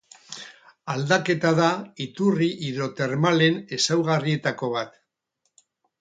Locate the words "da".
1.59-1.67